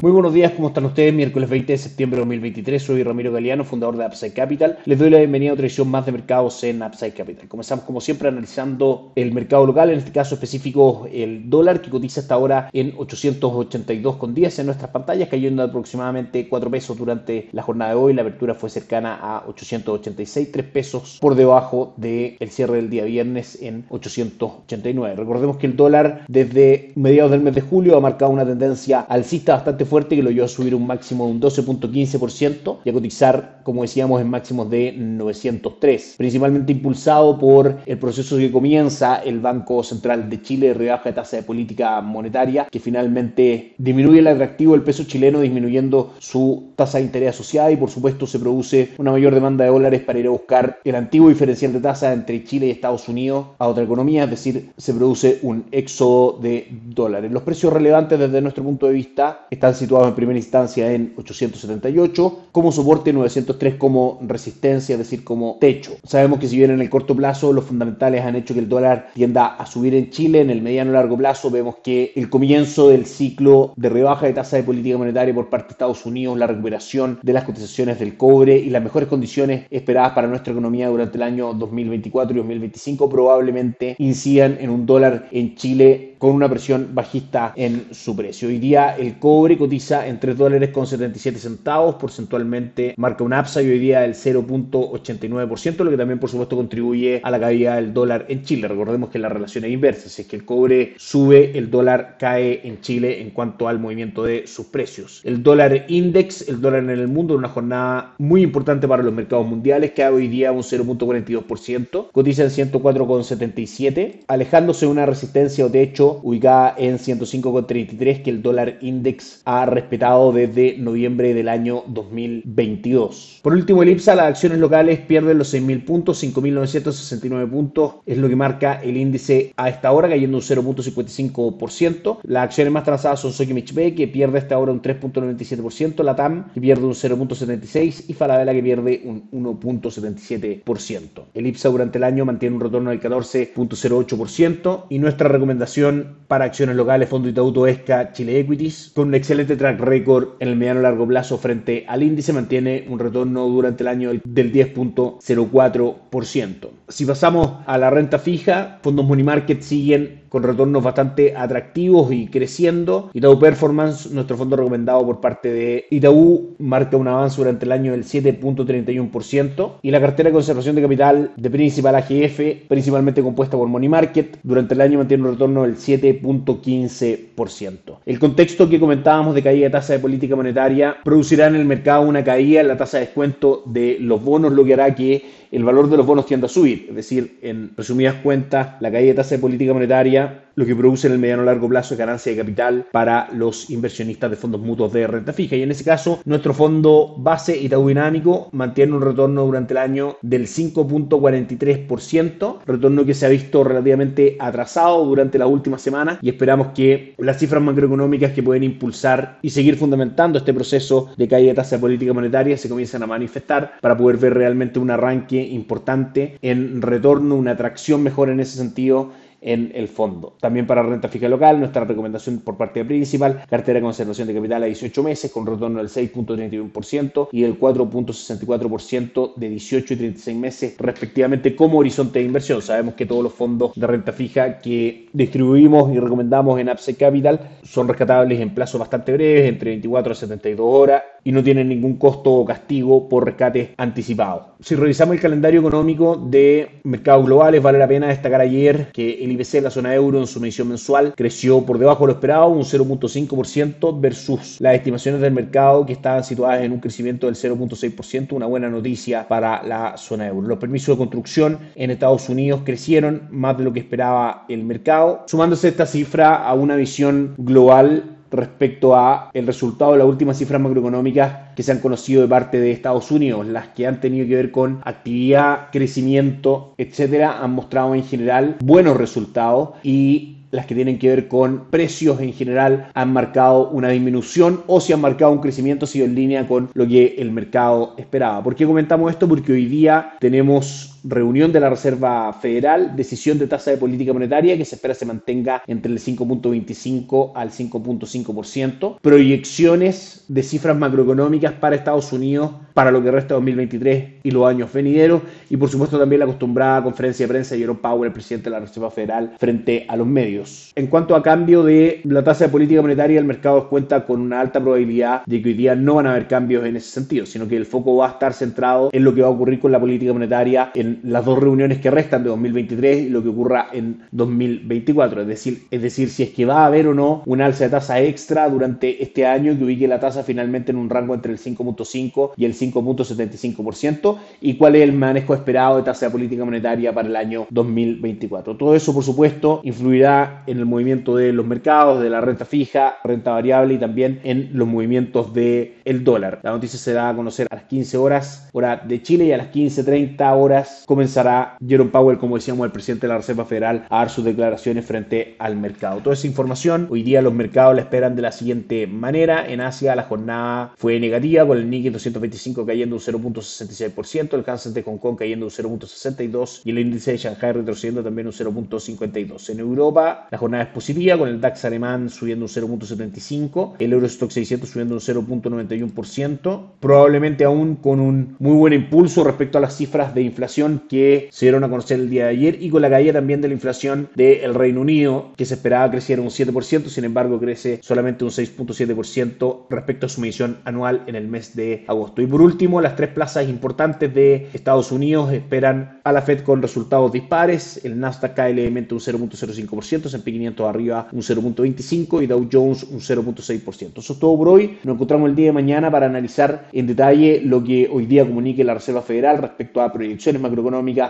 Muy 0.00 0.12
buenos 0.12 0.32
días, 0.32 0.52
¿cómo 0.52 0.68
están 0.68 0.84
ustedes? 0.84 1.12
Miércoles 1.12 1.50
20 1.50 1.72
de 1.72 1.76
septiembre 1.76 2.18
de 2.18 2.20
2023, 2.20 2.80
soy 2.80 3.02
Ramiro 3.02 3.32
Galeano, 3.32 3.64
fundador 3.64 3.96
de 3.96 4.06
Upside 4.06 4.32
Capital. 4.32 4.78
Les 4.84 4.96
doy 4.96 5.10
la 5.10 5.18
bienvenida 5.18 5.50
a 5.50 5.54
otra 5.54 5.66
edición 5.66 5.90
más 5.90 6.06
de 6.06 6.12
mercados 6.12 6.62
en 6.62 6.80
Upside 6.84 7.14
Capital. 7.14 7.48
Comenzamos 7.48 7.84
como 7.84 8.00
siempre 8.00 8.28
analizando 8.28 9.10
el 9.16 9.32
mercado 9.32 9.66
local, 9.66 9.90
en 9.90 9.98
este 9.98 10.12
caso 10.12 10.36
específico 10.36 11.08
el 11.12 11.50
dólar 11.50 11.80
que 11.80 11.90
cotiza 11.90 12.20
hasta 12.20 12.34
ahora 12.34 12.70
en 12.72 12.94
882,10 12.96 14.60
en 14.60 14.66
nuestras 14.66 14.92
pantallas, 14.92 15.28
cayendo 15.28 15.64
aproximadamente 15.64 16.48
4 16.48 16.70
pesos 16.70 16.96
durante 16.96 17.48
la 17.50 17.64
jornada 17.64 17.90
de 17.90 17.96
hoy. 17.96 18.14
La 18.14 18.22
apertura 18.22 18.54
fue 18.54 18.70
cercana 18.70 19.18
a 19.20 19.48
886, 19.48 20.52
3 20.52 20.66
pesos 20.66 21.18
por 21.20 21.34
debajo 21.34 21.94
del 21.96 22.36
cierre 22.50 22.76
del 22.76 22.88
día 22.88 23.02
viernes 23.02 23.60
en 23.60 23.84
889. 23.88 25.16
Recordemos 25.16 25.56
que 25.56 25.66
el 25.66 25.74
dólar 25.74 26.22
desde 26.28 26.92
mediados 26.94 27.32
del 27.32 27.40
mes 27.40 27.56
de 27.56 27.62
julio 27.62 27.96
ha 27.96 28.00
marcado 28.00 28.30
una 28.30 28.46
tendencia 28.46 29.00
alcista 29.00 29.54
bastante 29.54 29.87
fuerte 29.88 30.16
que 30.16 30.22
lo 30.22 30.30
llevó 30.30 30.44
a 30.44 30.48
subir 30.48 30.74
un 30.74 30.86
máximo 30.86 31.26
de 31.26 31.32
un 31.32 31.40
12.15% 31.40 32.78
y 32.84 32.90
a 32.90 32.92
cotizar, 32.92 33.60
como 33.64 33.82
decíamos, 33.82 34.20
en 34.20 34.30
máximos 34.30 34.70
de 34.70 34.92
903, 34.92 36.14
principalmente 36.16 36.72
impulsado 36.72 37.38
por 37.38 37.78
el 37.84 37.98
proceso 37.98 38.36
que 38.36 38.52
comienza 38.52 39.16
el 39.16 39.40
Banco 39.40 39.82
Central 39.82 40.28
de 40.28 40.42
Chile 40.42 40.68
de 40.68 40.74
rebaja 40.74 41.10
de 41.10 41.14
tasa 41.14 41.36
de 41.36 41.42
política 41.42 42.00
monetaria, 42.00 42.68
que 42.70 42.80
finalmente 42.80 43.74
disminuye 43.78 44.20
el 44.20 44.26
atractivo 44.26 44.72
del 44.72 44.82
peso 44.82 45.04
chileno, 45.04 45.40
disminuyendo 45.40 46.14
su 46.18 46.72
tasa 46.76 46.98
de 46.98 47.04
interés 47.04 47.30
asociada 47.30 47.70
y 47.70 47.76
por 47.76 47.90
supuesto 47.90 48.26
se 48.26 48.38
produce 48.38 48.90
una 48.98 49.12
mayor 49.12 49.34
demanda 49.34 49.64
de 49.64 49.70
dólares 49.70 50.02
para 50.02 50.18
ir 50.18 50.26
a 50.26 50.30
buscar 50.30 50.78
el 50.84 50.94
antiguo 50.94 51.28
diferencial 51.28 51.72
de 51.72 51.80
tasa 51.80 52.12
entre 52.12 52.44
Chile 52.44 52.66
y 52.66 52.70
Estados 52.70 53.08
Unidos 53.08 53.46
a 53.58 53.68
otra 53.68 53.84
economía, 53.84 54.24
es 54.24 54.30
decir, 54.30 54.70
se 54.76 54.94
produce 54.94 55.38
un 55.42 55.64
éxodo 55.70 56.38
de 56.40 56.68
dólares. 56.70 57.30
Los 57.32 57.42
precios 57.42 57.72
relevantes 57.72 58.18
desde 58.18 58.40
nuestro 58.40 58.64
punto 58.64 58.86
de 58.86 58.92
vista 58.92 59.46
están 59.50 59.74
situados 59.78 60.08
en 60.08 60.14
primera 60.14 60.38
instancia 60.38 60.92
en 60.92 61.14
878, 61.16 62.38
como 62.52 62.72
soporte 62.72 63.12
903 63.12 63.74
como 63.76 64.18
resistencia, 64.26 64.94
es 64.94 64.98
decir, 64.98 65.24
como 65.24 65.58
techo. 65.60 65.92
Sabemos 66.04 66.38
que 66.38 66.48
si 66.48 66.56
bien 66.56 66.70
en 66.70 66.80
el 66.80 66.90
corto 66.90 67.14
plazo 67.14 67.52
los 67.52 67.64
fundamentales 67.64 68.24
han 68.24 68.36
hecho 68.36 68.54
que 68.54 68.60
el 68.60 68.68
dólar 68.68 69.10
tienda 69.14 69.46
a 69.46 69.66
subir 69.66 69.94
en 69.94 70.10
Chile, 70.10 70.40
en 70.40 70.50
el 70.50 70.62
mediano 70.62 70.92
largo 70.92 71.16
plazo 71.16 71.50
vemos 71.50 71.76
que 71.82 72.12
el 72.14 72.28
comienzo 72.28 72.88
del 72.88 73.06
ciclo 73.06 73.72
de 73.76 73.88
rebaja 73.88 74.26
de 74.26 74.32
tasa 74.32 74.56
de 74.56 74.62
política 74.62 74.98
monetaria 74.98 75.34
por 75.34 75.48
parte 75.48 75.68
de 75.68 75.72
Estados 75.72 76.04
Unidos, 76.06 76.38
la 76.38 76.46
recuperación 76.46 77.18
de 77.22 77.32
las 77.32 77.44
cotizaciones 77.44 77.98
del 77.98 78.16
cobre 78.16 78.56
y 78.56 78.70
las 78.70 78.82
mejores 78.82 79.08
condiciones 79.08 79.66
esperadas 79.70 80.12
para 80.12 80.28
nuestra 80.28 80.52
economía 80.52 80.88
durante 80.88 81.16
el 81.16 81.22
año 81.22 81.54
2024 81.54 82.34
y 82.34 82.38
2025 82.38 83.08
probablemente 83.08 83.96
incidan 83.98 84.58
en 84.60 84.70
un 84.70 84.86
dólar 84.86 85.28
en 85.32 85.54
Chile 85.56 86.07
con 86.18 86.30
una 86.30 86.48
presión 86.48 86.90
bajista 86.92 87.52
en 87.56 87.86
su 87.92 88.14
precio. 88.16 88.48
Hoy 88.48 88.58
día 88.58 88.96
el 88.96 89.18
cobre 89.18 89.56
cotiza 89.56 90.06
en 90.06 90.18
3 90.18 90.36
dólares 90.36 90.70
con 90.70 90.86
77 90.86 91.38
centavos, 91.38 91.94
porcentualmente 91.96 92.94
marca 92.96 93.24
un 93.24 93.32
upside 93.32 93.70
hoy 93.70 93.78
día 93.78 94.00
del 94.00 94.14
0.89%, 94.14 95.84
lo 95.84 95.90
que 95.90 95.96
también 95.96 96.18
por 96.18 96.30
supuesto 96.30 96.56
contribuye 96.56 97.20
a 97.22 97.30
la 97.30 97.40
caída 97.40 97.76
del 97.76 97.94
dólar 97.94 98.26
en 98.28 98.42
Chile. 98.42 98.68
Recordemos 98.68 99.10
que 99.10 99.18
la 99.18 99.28
relación 99.28 99.64
es 99.64 99.70
inversa, 99.70 100.08
si 100.08 100.22
es 100.22 100.28
que 100.28 100.36
el 100.36 100.44
cobre 100.44 100.94
sube, 100.96 101.56
el 101.56 101.70
dólar 101.70 102.16
cae 102.18 102.66
en 102.66 102.80
Chile 102.80 103.20
en 103.20 103.30
cuanto 103.30 103.68
al 103.68 103.78
movimiento 103.78 104.24
de 104.24 104.46
sus 104.46 104.66
precios. 104.66 105.20
El 105.24 105.42
dólar 105.42 105.84
index, 105.88 106.48
el 106.48 106.60
dólar 106.60 106.82
en 106.84 106.90
el 106.90 107.08
mundo, 107.08 107.36
una 107.36 107.48
jornada 107.48 108.14
muy 108.18 108.42
importante 108.42 108.88
para 108.88 109.02
los 109.02 109.14
mercados 109.14 109.46
mundiales, 109.46 109.92
que 109.92 110.04
hoy 110.06 110.28
día 110.28 110.52
un 110.52 110.62
0.42%, 110.62 112.08
cotiza 112.12 112.42
en 112.44 112.50
104,77, 112.50 114.24
alejándose 114.26 114.86
de 114.86 114.92
una 114.92 115.06
resistencia 115.06 115.64
o 115.66 115.70
techo 115.70 116.07
ubicada 116.22 116.74
en 116.78 116.98
105,33 116.98 118.22
que 118.22 118.30
el 118.30 118.42
dólar 118.42 118.78
index 118.80 119.42
ha 119.44 119.66
respetado 119.66 120.32
desde 120.32 120.76
noviembre 120.78 121.34
del 121.34 121.48
año 121.48 121.84
2022. 121.88 123.40
Por 123.42 123.52
último, 123.52 123.82
el 123.82 123.90
IPSA, 123.90 124.14
las 124.14 124.26
acciones 124.26 124.58
locales 124.58 125.00
pierden 125.00 125.38
los 125.38 125.54
6.000 125.54 125.84
puntos, 125.84 126.22
5.969 126.22 127.50
puntos 127.50 127.94
es 128.06 128.18
lo 128.18 128.28
que 128.28 128.36
marca 128.36 128.80
el 128.82 128.96
índice 128.96 129.52
a 129.56 129.68
esta 129.68 129.92
hora, 129.92 130.08
cayendo 130.08 130.38
un 130.38 130.42
0.55%. 130.42 132.18
Las 132.24 132.44
acciones 132.44 132.72
más 132.72 132.84
transadas 132.84 133.20
son 133.20 133.32
Sokimich 133.32 133.72
B, 133.72 133.94
que 133.94 134.08
pierde 134.08 134.38
a 134.38 134.40
esta 134.40 134.58
hora 134.58 134.72
un 134.72 134.82
3.97%, 134.82 136.02
la 136.02 136.16
TAM, 136.16 136.52
que 136.52 136.60
pierde 136.60 136.84
un 136.84 136.94
0.76% 136.94 138.04
y 138.08 138.14
Falabella, 138.14 138.52
que 138.52 138.62
pierde 138.62 139.02
un 139.04 139.30
1.77%. 139.30 141.24
El 141.34 141.46
IPSA 141.46 141.68
durante 141.68 141.98
el 141.98 142.04
año 142.04 142.24
mantiene 142.24 142.56
un 142.56 142.62
retorno 142.62 142.90
del 142.90 143.00
14.08% 143.00 144.84
y 144.88 144.98
nuestra 144.98 145.28
recomendación 145.28 145.97
para 146.28 146.46
acciones 146.46 146.76
locales, 146.76 147.08
Fondo 147.08 147.28
Itaú 147.28 147.66
Esca, 147.66 148.12
Chile 148.12 148.40
Equities, 148.40 148.92
con 148.94 149.08
un 149.08 149.14
excelente 149.14 149.56
track 149.56 149.80
record 149.80 150.34
en 150.40 150.48
el 150.48 150.56
mediano 150.56 150.82
largo 150.82 151.06
plazo 151.06 151.38
frente 151.38 151.84
al 151.88 152.02
índice, 152.02 152.32
mantiene 152.32 152.84
un 152.88 152.98
retorno 152.98 153.46
durante 153.46 153.82
el 153.82 153.88
año 153.88 154.10
del 154.24 154.52
10.04%. 154.52 156.68
Si 156.88 157.04
pasamos 157.04 157.58
a 157.66 157.78
la 157.78 157.90
renta 157.90 158.18
fija, 158.18 158.78
fondos 158.82 159.06
Money 159.06 159.24
Market 159.24 159.60
siguen 159.62 160.22
con 160.28 160.42
retornos 160.42 160.82
bastante 160.82 161.34
atractivos 161.36 162.12
y 162.12 162.26
creciendo. 162.28 163.10
Itaú 163.12 163.38
Performance, 163.38 164.10
nuestro 164.10 164.36
fondo 164.36 164.56
recomendado 164.56 165.06
por 165.06 165.20
parte 165.20 165.52
de 165.52 165.86
Itaú, 165.90 166.56
marca 166.58 166.96
un 166.96 167.06
avance 167.08 167.38
durante 167.38 167.64
el 167.64 167.72
año 167.72 167.92
del 167.92 168.04
7.31% 168.04 169.72
y 169.82 169.90
la 169.90 170.00
cartera 170.00 170.28
de 170.28 170.34
conservación 170.34 170.76
de 170.76 170.82
capital 170.82 171.32
de 171.36 171.50
Principal 171.50 171.96
AGF, 171.96 172.68
principalmente 172.68 173.22
compuesta 173.22 173.56
por 173.56 173.68
Money 173.68 173.88
Market, 173.88 174.38
durante 174.42 174.74
el 174.74 174.80
año 174.80 174.98
mantiene 174.98 175.24
un 175.24 175.32
retorno 175.32 175.62
del 175.62 175.76
7.15%. 175.76 177.76
El 178.04 178.18
contexto 178.18 178.68
que 178.68 178.80
comentábamos 178.80 179.34
de 179.34 179.42
caída 179.42 179.64
de 179.64 179.70
tasa 179.70 179.94
de 179.94 179.98
política 179.98 180.36
monetaria 180.36 180.96
producirá 181.04 181.46
en 181.46 181.56
el 181.56 181.64
mercado 181.64 182.02
una 182.02 182.22
caída 182.24 182.60
en 182.60 182.68
la 182.68 182.76
tasa 182.76 182.98
de 182.98 183.06
descuento 183.06 183.62
de 183.66 183.96
los 184.00 184.22
bonos, 184.22 184.52
lo 184.52 184.64
que 184.64 184.74
hará 184.74 184.94
que 184.94 185.38
el 185.50 185.64
valor 185.64 185.88
de 185.88 185.96
los 185.96 186.06
bonos 186.06 186.26
tienda 186.26 186.46
a 186.46 186.50
subir. 186.50 186.86
Es 186.90 186.96
decir, 186.96 187.38
en 187.42 187.70
resumidas 187.76 188.16
cuentas, 188.16 188.74
la 188.80 188.90
caída 188.90 189.08
de 189.08 189.14
tasa 189.14 189.36
de 189.36 189.40
política 189.40 189.72
monetaria 189.72 190.17
lo 190.58 190.66
que 190.66 190.74
produce 190.74 191.06
en 191.06 191.12
el 191.12 191.20
mediano 191.20 191.44
largo 191.44 191.68
plazo 191.68 191.94
es 191.94 191.98
ganancia 191.98 192.32
de 192.32 192.38
capital 192.38 192.84
para 192.90 193.28
los 193.32 193.70
inversionistas 193.70 194.28
de 194.28 194.36
fondos 194.36 194.60
mutuos 194.60 194.92
de 194.92 195.06
renta 195.06 195.32
fija. 195.32 195.54
Y 195.54 195.62
en 195.62 195.70
ese 195.70 195.84
caso, 195.84 196.20
nuestro 196.24 196.52
fondo 196.52 197.14
base 197.16 197.56
Itaú 197.56 197.86
Dinámico 197.86 198.48
mantiene 198.50 198.94
un 198.94 199.02
retorno 199.02 199.44
durante 199.44 199.74
el 199.74 199.78
año 199.78 200.16
del 200.20 200.48
5.43%, 200.48 202.56
retorno 202.66 203.04
que 203.04 203.14
se 203.14 203.26
ha 203.26 203.28
visto 203.28 203.62
relativamente 203.62 204.36
atrasado 204.40 205.04
durante 205.04 205.38
las 205.38 205.46
últimas 205.46 205.80
semanas 205.80 206.18
y 206.22 206.30
esperamos 206.30 206.72
que 206.74 207.14
las 207.18 207.38
cifras 207.38 207.62
macroeconómicas 207.62 208.32
que 208.32 208.42
pueden 208.42 208.64
impulsar 208.64 209.38
y 209.42 209.50
seguir 209.50 209.76
fundamentando 209.76 210.38
este 210.38 210.52
proceso 210.52 211.10
de 211.16 211.28
caída 211.28 211.50
de 211.50 211.54
tasa 211.54 211.76
de 211.76 211.82
política 211.82 212.12
monetaria 212.12 212.56
se 212.56 212.68
comiencen 212.68 213.04
a 213.04 213.06
manifestar 213.06 213.74
para 213.80 213.96
poder 213.96 214.16
ver 214.16 214.34
realmente 214.34 214.80
un 214.80 214.90
arranque 214.90 215.40
importante 215.40 216.36
en 216.42 216.82
retorno, 216.82 217.36
una 217.36 217.52
atracción 217.52 218.02
mejor 218.02 218.28
en 218.28 218.40
ese 218.40 218.58
sentido 218.58 219.12
en 219.40 219.70
el 219.74 219.88
fondo. 219.88 220.36
También 220.40 220.66
para 220.66 220.82
renta 220.82 221.08
fija 221.08 221.28
local, 221.28 221.58
nuestra 221.58 221.84
recomendación 221.84 222.40
por 222.40 222.56
parte 222.56 222.80
de 222.80 222.84
Principal, 222.84 223.44
cartera 223.48 223.78
de 223.78 223.84
conservación 223.84 224.28
de 224.28 224.34
capital 224.34 224.62
a 224.62 224.66
18 224.66 225.02
meses 225.02 225.30
con 225.30 225.46
retorno 225.46 225.78
del 225.78 225.88
6.31% 225.88 227.28
y 227.32 227.42
del 227.42 227.58
4.64% 227.58 229.34
de 229.36 229.48
18 229.48 229.94
y 229.94 229.96
36 229.96 230.36
meses 230.36 230.74
respectivamente 230.78 231.54
como 231.54 231.78
horizonte 231.78 232.18
de 232.18 232.24
inversión. 232.24 232.62
Sabemos 232.62 232.94
que 232.94 233.06
todos 233.06 233.22
los 233.22 233.32
fondos 233.32 233.72
de 233.74 233.86
renta 233.86 234.12
fija 234.12 234.58
que 234.58 235.08
distribuimos 235.12 235.94
y 235.94 235.98
recomendamos 235.98 236.58
en 236.58 236.68
Upside 236.68 236.96
Capital 236.96 237.40
son 237.62 237.88
rescatables 237.88 238.40
en 238.40 238.54
plazos 238.54 238.80
bastante 238.80 239.12
breves, 239.12 239.48
entre 239.48 239.70
24 239.70 240.12
a 240.12 240.14
72 240.14 240.66
horas 240.66 241.02
y 241.28 241.32
no 241.32 241.44
tienen 241.44 241.68
ningún 241.68 241.96
costo 241.96 242.32
o 242.32 242.44
castigo 242.46 243.06
por 243.06 243.26
rescate 243.26 243.74
anticipado. 243.76 244.54
Si 244.60 244.74
revisamos 244.74 245.14
el 245.14 245.20
calendario 245.20 245.60
económico 245.60 246.16
de 246.16 246.80
mercados 246.84 247.26
globales, 247.26 247.62
vale 247.62 247.78
la 247.78 247.86
pena 247.86 248.08
destacar 248.08 248.40
ayer 248.40 248.88
que 248.94 249.22
el 249.22 249.32
IPC 249.32 249.52
de 249.52 249.60
la 249.60 249.70
zona 249.70 249.94
euro 249.94 250.20
en 250.20 250.26
su 250.26 250.40
medición 250.40 250.68
mensual 250.68 251.12
creció 251.14 251.66
por 251.66 251.78
debajo 251.78 252.04
de 252.04 252.06
lo 252.06 252.12
esperado, 252.14 252.48
un 252.48 252.62
0.5% 252.62 254.00
versus 254.00 254.58
las 254.58 254.74
estimaciones 254.76 255.20
del 255.20 255.34
mercado 255.34 255.84
que 255.84 255.92
estaban 255.92 256.24
situadas 256.24 256.62
en 256.62 256.72
un 256.72 256.80
crecimiento 256.80 257.26
del 257.26 257.36
0.6%, 257.36 258.32
una 258.32 258.46
buena 258.46 258.70
noticia 258.70 259.28
para 259.28 259.62
la 259.62 259.98
zona 259.98 260.28
euro. 260.28 260.48
Los 260.48 260.58
permisos 260.58 260.96
de 260.96 260.98
construcción 260.98 261.58
en 261.74 261.90
Estados 261.90 262.26
Unidos 262.30 262.62
crecieron 262.64 263.28
más 263.30 263.58
de 263.58 263.64
lo 263.64 263.72
que 263.74 263.80
esperaba 263.80 264.46
el 264.48 264.64
mercado, 264.64 265.24
sumándose 265.26 265.68
esta 265.68 265.84
cifra 265.84 266.36
a 266.36 266.54
una 266.54 266.74
visión 266.74 267.34
global 267.36 268.14
respecto 268.30 268.94
a 268.94 269.30
el 269.32 269.46
resultado 269.46 269.92
de 269.92 269.98
las 269.98 270.06
últimas 270.06 270.38
cifras 270.38 270.60
macroeconómicas 270.60 271.54
que 271.54 271.62
se 271.62 271.72
han 271.72 271.80
conocido 271.80 272.22
de 272.22 272.28
parte 272.28 272.60
de 272.60 272.70
Estados 272.70 273.10
Unidos, 273.10 273.46
las 273.46 273.68
que 273.68 273.86
han 273.86 274.00
tenido 274.00 274.26
que 274.26 274.36
ver 274.36 274.50
con 274.50 274.80
actividad, 274.84 275.68
crecimiento, 275.72 276.74
etcétera, 276.78 277.42
han 277.42 277.52
mostrado 277.52 277.94
en 277.94 278.04
general 278.04 278.56
buenos 278.60 278.96
resultados 278.96 279.70
y 279.82 280.38
las 280.50 280.66
que 280.66 280.74
tienen 280.74 280.98
que 280.98 281.08
ver 281.08 281.28
con 281.28 281.66
precios 281.70 282.20
en 282.20 282.32
general 282.32 282.90
han 282.94 283.12
marcado 283.12 283.68
una 283.70 283.88
disminución 283.88 284.62
o 284.66 284.80
si 284.80 284.92
han 284.92 285.00
marcado 285.00 285.32
un 285.32 285.40
crecimiento 285.40 285.84
ha 285.84 285.88
sido 285.88 286.06
en 286.06 286.14
línea 286.14 286.46
con 286.46 286.70
lo 286.72 286.86
que 286.86 287.16
el 287.18 287.30
mercado 287.32 287.94
esperaba. 287.98 288.42
¿Por 288.42 288.54
qué 288.54 288.64
comentamos 288.64 289.10
esto? 289.10 289.28
Porque 289.28 289.52
hoy 289.52 289.66
día 289.66 290.14
tenemos 290.20 290.97
reunión 291.04 291.52
de 291.52 291.60
la 291.60 291.70
Reserva 291.70 292.32
Federal, 292.32 292.96
decisión 292.96 293.38
de 293.38 293.46
tasa 293.46 293.70
de 293.70 293.76
política 293.76 294.12
monetaria 294.12 294.56
que 294.56 294.64
se 294.64 294.76
espera 294.76 294.94
se 294.94 295.06
mantenga 295.06 295.62
entre 295.66 295.92
el 295.92 295.98
5.25 295.98 297.32
al 297.34 297.50
5.5%, 297.50 298.98
proyecciones 299.00 300.24
de 300.28 300.42
cifras 300.42 300.76
macroeconómicas 300.76 301.52
para 301.54 301.76
Estados 301.76 302.12
Unidos 302.12 302.52
para 302.74 302.90
lo 302.90 303.02
que 303.02 303.10
resta 303.10 303.34
de 303.34 303.40
2023 303.40 304.04
y 304.22 304.30
los 304.30 304.46
años 304.46 304.72
venideros 304.72 305.22
y 305.50 305.56
por 305.56 305.68
supuesto 305.68 305.98
también 305.98 306.20
la 306.20 306.26
acostumbrada 306.26 306.82
conferencia 306.82 307.26
de 307.26 307.32
prensa 307.32 307.54
de 307.54 307.62
Jerome 307.62 307.80
Powell, 307.80 308.06
el 308.06 308.12
presidente 308.12 308.50
de 308.50 308.56
la 308.56 308.60
Reserva 308.60 308.90
Federal, 308.90 309.32
frente 309.38 309.84
a 309.88 309.96
los 309.96 310.06
medios. 310.06 310.72
En 310.76 310.86
cuanto 310.86 311.16
a 311.16 311.22
cambio 311.22 311.64
de 311.64 312.00
la 312.04 312.22
tasa 312.22 312.44
de 312.44 312.50
política 312.50 312.80
monetaria, 312.80 313.18
el 313.18 313.24
mercado 313.24 313.68
cuenta 313.68 314.04
con 314.04 314.20
una 314.20 314.40
alta 314.40 314.60
probabilidad 314.60 315.22
de 315.26 315.42
que 315.42 315.48
hoy 315.48 315.54
día 315.54 315.74
no 315.74 315.94
van 315.94 316.06
a 316.06 316.12
haber 316.12 316.28
cambios 316.28 316.64
en 316.64 316.76
ese 316.76 316.90
sentido, 316.90 317.26
sino 317.26 317.48
que 317.48 317.56
el 317.56 317.66
foco 317.66 317.96
va 317.96 318.06
a 318.06 318.10
estar 318.10 318.32
centrado 318.32 318.90
en 318.92 319.02
lo 319.02 319.14
que 319.14 319.22
va 319.22 319.28
a 319.28 319.30
ocurrir 319.30 319.58
con 319.58 319.72
la 319.72 319.80
política 319.80 320.12
monetaria 320.12 320.70
en 320.74 320.87
las 321.02 321.24
dos 321.24 321.38
reuniones 321.38 321.78
que 321.78 321.90
restan 321.90 322.22
de 322.22 322.30
2023 322.30 323.06
y 323.06 323.08
lo 323.08 323.22
que 323.22 323.28
ocurra 323.28 323.68
en 323.72 324.02
2024. 324.12 325.22
Es 325.22 325.26
decir, 325.26 325.62
es 325.70 325.82
decir, 325.82 326.10
si 326.10 326.22
es 326.22 326.30
que 326.30 326.44
va 326.44 326.62
a 326.62 326.66
haber 326.66 326.88
o 326.88 326.94
no 326.94 327.22
un 327.26 327.40
alza 327.40 327.64
de 327.64 327.70
tasa 327.70 328.00
extra 328.00 328.48
durante 328.48 329.02
este 329.02 329.26
año 329.26 329.56
que 329.56 329.64
ubique 329.64 329.88
la 329.88 330.00
tasa 330.00 330.22
finalmente 330.22 330.72
en 330.72 330.78
un 330.78 330.90
rango 330.90 331.14
entre 331.14 331.32
el 331.32 331.38
5.5 331.38 332.32
y 332.36 332.44
el 332.44 332.54
5.75% 332.54 334.16
y 334.40 334.54
cuál 334.54 334.76
es 334.76 334.82
el 334.82 334.92
manejo 334.92 335.34
esperado 335.34 335.76
de 335.76 335.82
tasa 335.82 336.06
de 336.06 336.12
política 336.12 336.44
monetaria 336.44 336.92
para 336.92 337.08
el 337.08 337.16
año 337.16 337.46
2024. 337.50 338.56
Todo 338.56 338.74
eso, 338.74 338.94
por 338.94 339.04
supuesto, 339.04 339.60
influirá 339.64 340.44
en 340.46 340.58
el 340.58 340.66
movimiento 340.66 341.16
de 341.16 341.32
los 341.32 341.46
mercados, 341.46 342.02
de 342.02 342.10
la 342.10 342.20
renta 342.20 342.44
fija, 342.44 342.96
renta 343.04 343.32
variable 343.32 343.74
y 343.74 343.78
también 343.78 344.20
en 344.24 344.50
los 344.52 344.68
movimientos 344.68 345.32
del 345.32 345.74
el 345.84 346.04
dólar. 346.04 346.40
La 346.42 346.50
noticia 346.50 346.78
se 346.78 346.92
da 346.92 347.08
a 347.10 347.16
conocer 347.16 347.46
a 347.50 347.56
las 347.56 347.64
15 347.64 347.96
horas 347.96 348.48
hora 348.52 348.76
de 348.76 349.02
Chile 349.02 349.26
y 349.26 349.32
a 349.32 349.36
las 349.36 349.48
15.30 349.48 350.36
horas 350.36 350.77
comenzará 350.86 351.56
Jerome 351.66 351.90
Powell, 351.90 352.18
como 352.18 352.36
decíamos, 352.36 352.64
el 352.64 352.72
presidente 352.72 353.06
de 353.06 353.12
la 353.12 353.18
Reserva 353.18 353.44
Federal, 353.44 353.86
a 353.88 353.98
dar 353.98 354.10
sus 354.10 354.24
declaraciones 354.24 354.84
frente 354.84 355.36
al 355.38 355.56
mercado. 355.56 356.00
Toda 356.00 356.14
esa 356.14 356.26
información, 356.26 356.86
hoy 356.90 357.02
día 357.02 357.22
los 357.22 357.34
mercados 357.34 357.74
la 357.74 357.82
esperan 357.82 358.16
de 358.16 358.22
la 358.22 358.32
siguiente 358.32 358.86
manera. 358.86 359.48
En 359.48 359.60
Asia 359.60 359.94
la 359.96 360.04
jornada 360.04 360.72
fue 360.76 360.98
negativa, 361.00 361.46
con 361.46 361.58
el 361.58 361.68
Nikkei 361.68 361.90
225 361.90 362.66
cayendo 362.66 362.96
un 362.96 363.02
0.66%, 363.02 364.34
el 364.34 364.44
Hansen 364.46 364.74
de 364.74 364.82
Hong 364.82 364.98
Kong 364.98 365.16
cayendo 365.16 365.46
un 365.46 365.52
0.62% 365.52 366.62
y 366.64 366.70
el 366.70 366.78
índice 366.78 367.12
de 367.12 367.18
Shanghai 367.18 367.52
retrocediendo 367.52 368.02
también 368.02 368.26
un 368.26 368.32
0.52%. 368.32 369.50
En 369.50 369.60
Europa 369.60 370.26
la 370.30 370.38
jornada 370.38 370.64
es 370.64 370.70
positiva, 370.70 371.18
con 371.18 371.28
el 371.28 371.40
DAX 371.40 371.64
alemán 371.64 372.08
subiendo 372.10 372.44
un 372.44 372.50
0.75%, 372.50 373.74
el 373.78 373.92
Eurostock 373.92 374.30
600 374.30 374.68
subiendo 374.68 374.94
un 374.94 375.00
0.91%, 375.00 376.62
probablemente 376.80 377.44
aún 377.44 377.76
con 377.76 378.00
un 378.00 378.36
muy 378.38 378.56
buen 378.56 378.72
impulso 378.72 379.24
respecto 379.24 379.58
a 379.58 379.60
las 379.60 379.76
cifras 379.76 380.14
de 380.14 380.22
inflación 380.22 380.67
que 380.88 381.28
se 381.30 381.46
dieron 381.46 381.64
a 381.64 381.68
conocer 381.68 381.98
el 382.00 382.10
día 382.10 382.24
de 382.24 382.30
ayer 382.30 382.58
y 382.60 382.70
con 382.70 382.82
la 382.82 382.90
caída 382.90 383.14
también 383.14 383.40
de 383.40 383.48
la 383.48 383.54
inflación 383.54 384.08
del 384.14 384.54
Reino 384.54 384.80
Unido, 384.80 385.32
que 385.36 385.44
se 385.44 385.54
esperaba 385.54 385.90
creciera 385.90 386.22
un 386.22 386.28
7%, 386.28 386.86
sin 386.88 387.04
embargo 387.04 387.38
crece 387.38 387.80
solamente 387.82 388.24
un 388.24 388.30
6.7% 388.30 389.66
respecto 389.70 390.06
a 390.06 390.08
su 390.08 390.20
medición 390.20 390.58
anual 390.64 391.02
en 391.06 391.14
el 391.14 391.28
mes 391.28 391.56
de 391.56 391.84
agosto. 391.86 392.22
Y 392.22 392.26
por 392.26 392.42
último, 392.42 392.80
las 392.80 392.96
tres 392.96 393.10
plazas 393.10 393.48
importantes 393.48 394.12
de 394.14 394.48
Estados 394.52 394.92
Unidos 394.92 395.32
esperan 395.32 396.00
a 396.04 396.12
la 396.12 396.22
Fed 396.22 396.40
con 396.40 396.62
resultados 396.62 397.12
dispares. 397.12 397.80
El 397.84 397.98
Nasdaq 397.98 398.34
cae 398.34 398.54
levemente 398.54 398.94
un 398.94 399.00
0.05%, 399.00 400.06
S&P 400.06 400.32
500 400.32 400.68
arriba 400.68 401.08
un 401.12 401.20
0.25% 401.20 402.22
y 402.22 402.26
Dow 402.26 402.48
Jones 402.50 402.84
un 402.84 403.00
0.6%. 403.00 403.98
Eso 403.98 404.12
es 404.12 404.18
todo 404.18 404.36
por 404.36 404.48
hoy. 404.48 404.78
Nos 404.84 404.94
encontramos 404.94 405.28
el 405.28 405.36
día 405.36 405.46
de 405.46 405.52
mañana 405.52 405.90
para 405.90 406.06
analizar 406.06 406.68
en 406.72 406.86
detalle 406.86 407.40
lo 407.44 407.62
que 407.62 407.88
hoy 407.90 408.06
día 408.06 408.26
comunique 408.26 408.64
la 408.64 408.74
Reserva 408.74 409.02
Federal 409.02 409.38
respecto 409.38 409.80
a 409.80 409.92
proyecciones 409.92 410.40
macroeconómicas, 410.40 410.57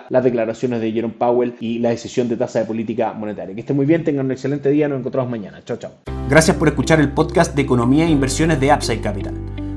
las 0.09 0.25
declaraciones 0.25 0.81
de 0.81 0.93
Jerome 0.93 1.15
Powell 1.19 1.55
y 1.61 1.79
la 1.79 1.91
decisión 1.91 2.29
de 2.29 2.37
tasa 2.37 2.61
de 2.61 2.65
política 2.65 3.13
monetaria. 3.13 3.55
Que 3.55 3.61
estén 3.61 3.77
muy 3.77 3.87
bien, 3.87 4.05
tengan 4.05 4.27
un 4.27 4.33
excelente 4.33 4.71
día, 4.71 4.89
nos 4.89 5.01
encontramos 5.01 5.31
mañana. 5.31 5.61
Chao, 5.65 5.77
chao. 5.77 5.93
Gracias 6.29 6.57
por 6.57 6.69
escuchar 6.69 7.01
el 7.01 7.13
podcast 7.13 7.55
de 7.55 7.63
Economía 7.63 8.05
e 8.05 8.11
Inversiones 8.11 8.61
de 8.61 8.73
Upside 8.73 9.01
Capital. 9.01 9.35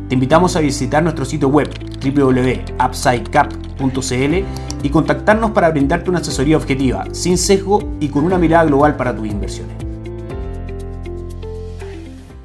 Te 0.09 0.15
invitamos 0.15 0.55
a 0.55 0.59
visitar 0.59 1.01
nuestro 1.01 1.23
sitio 1.23 1.47
web 1.47 1.69
www.upsidecap.cl 2.03 4.45
y 4.83 4.89
contactarnos 4.89 5.51
para 5.51 5.69
brindarte 5.69 6.09
una 6.09 6.19
asesoría 6.19 6.57
objetiva, 6.57 7.05
sin 7.13 7.37
sesgo 7.37 7.93
y 7.99 8.09
con 8.09 8.25
una 8.25 8.37
mirada 8.37 8.65
global 8.65 8.97
para 8.97 9.15
tus 9.15 9.27
inversiones. 9.27 9.90